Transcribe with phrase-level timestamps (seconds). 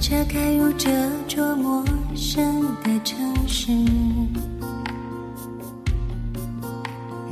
[0.00, 0.88] 车开入这
[1.26, 1.84] 座陌
[2.14, 3.72] 生的城市，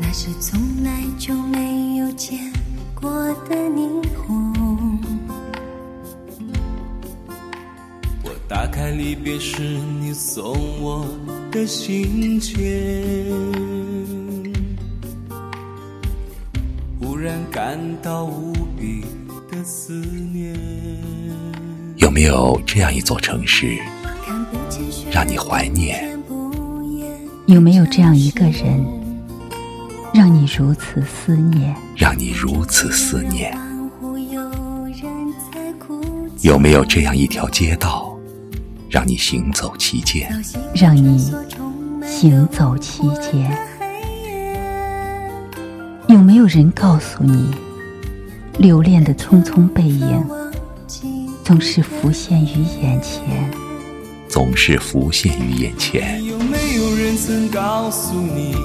[0.00, 2.52] 那是从来就没有见
[2.92, 3.08] 过
[3.48, 4.98] 的霓虹。
[8.24, 9.62] 我打开离别时
[10.00, 11.06] 你送我
[11.52, 13.24] 的信件，
[17.00, 19.04] 忽然感到无比
[19.50, 20.54] 的思念。
[22.16, 23.76] 有没有这样一座城市，
[25.10, 26.18] 让你怀念？
[27.44, 28.82] 有没有这样一个人，
[30.14, 31.76] 让你如此思念？
[31.94, 33.54] 让你如此思念？
[36.40, 38.16] 有没有这样一条街道，
[38.88, 40.26] 让你行走其间？
[40.74, 41.30] 让你
[42.02, 43.54] 行走其间
[46.08, 47.54] 有没有人告诉你，
[48.56, 50.26] 留恋的匆匆背影
[51.46, 53.22] 总是浮现于眼前？
[54.28, 56.20] 总是浮现于眼前。
[56.24, 58.56] 有没有人曾告诉你，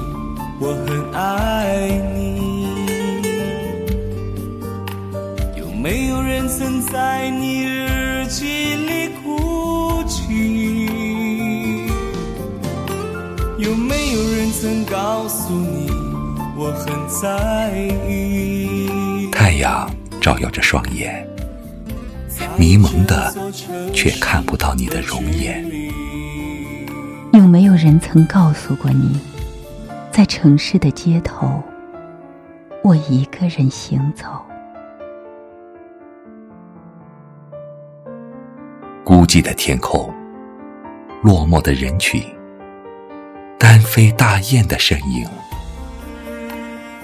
[0.60, 2.66] 我很爱你？
[5.60, 10.90] 有没有人曾在你日记里哭泣？
[13.60, 15.88] 有没有人曾告诉你，
[16.58, 17.72] 我很在
[18.10, 19.30] 意？
[19.32, 19.88] 太阳
[20.20, 21.24] 照耀着双眼，
[22.58, 23.34] 迷蒙的
[23.94, 25.66] 却看不到你的容颜。
[27.34, 29.20] 有没有人曾告诉过你，
[30.12, 31.62] 在城市的街头，
[32.84, 34.26] 我一个人行走？
[39.04, 40.14] 孤寂的天空，
[41.24, 42.24] 落寞的人群，
[43.58, 45.28] 单飞大雁的身影，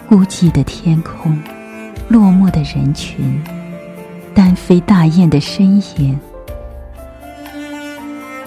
[0.07, 1.37] 孤寂的天空，
[2.09, 3.41] 落寞的人群，
[4.37, 6.15] 单飞大雁的身影。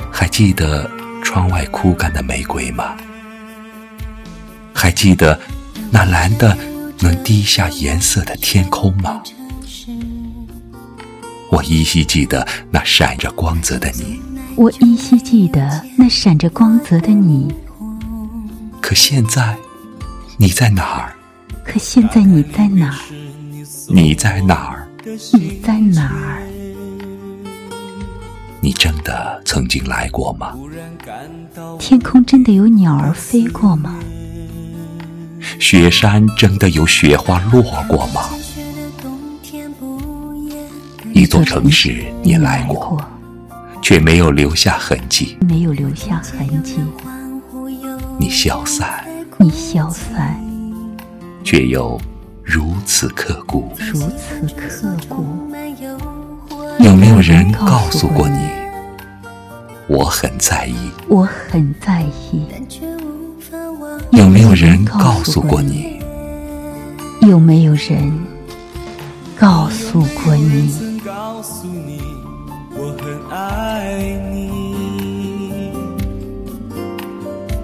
[0.09, 0.89] 还记得
[1.21, 2.97] 窗外枯干的玫瑰吗？
[4.73, 5.37] 还记得
[5.91, 6.57] 那蓝的
[7.01, 9.21] 能滴下颜色的天空吗？
[11.51, 14.23] 我依稀记得那闪着光泽的你，
[14.55, 17.53] 我依稀记得那闪着光泽的你，
[18.81, 19.57] 可现在
[20.37, 21.13] 你在哪儿？
[21.65, 22.99] 可现在你在哪儿？
[23.89, 24.87] 你在哪儿？
[25.33, 26.43] 你在哪儿？
[28.61, 30.55] 你真的曾经来过吗？
[31.79, 33.99] 天空真的有鸟儿飞过吗？
[35.59, 38.29] 雪山真的有雪花落过吗？
[41.15, 43.03] 一座城市你来过，
[43.81, 45.39] 却没有留下痕迹。
[45.49, 46.77] 没有留下痕迹。
[48.19, 49.03] 你消散，
[49.39, 50.39] 你消散，
[51.43, 51.99] 却又
[52.53, 53.73] 如此刻骨。
[53.79, 55.25] 如此刻骨。
[56.81, 58.41] 有没有人告诉过你，
[59.87, 60.91] 我很在意？
[61.07, 62.45] 我很在意。
[64.11, 66.01] 有没有人告诉过你，
[67.21, 68.13] 有没有人
[69.39, 70.99] 告诉过你？
[71.07, 72.03] 告诉你，
[72.75, 75.71] 我很爱你。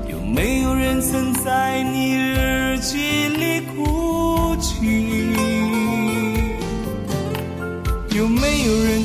[0.09, 2.15] 有没有人曾在你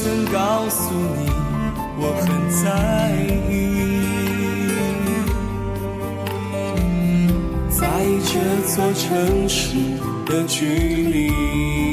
[0.00, 1.28] 曾告诉你，
[1.98, 2.26] 我很
[2.62, 2.66] 在
[3.50, 3.52] 意？
[7.68, 7.82] 在
[8.24, 8.32] 这
[8.64, 9.58] 座城市
[10.24, 11.87] 的距离。